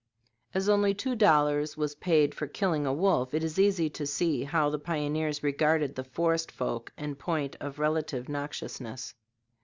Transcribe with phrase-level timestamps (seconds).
[0.55, 4.43] As only two dollars was paid for killing a wolf, it is easy to see
[4.45, 9.13] how the pioneers regarded the forest folk in point of relative noxiousness.